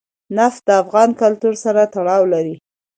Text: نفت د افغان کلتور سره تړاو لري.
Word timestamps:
نفت 0.37 0.61
د 0.67 0.69
افغان 0.81 1.09
کلتور 1.21 1.53
سره 1.63 1.81
تړاو 1.93 2.23
لري. 2.33 2.55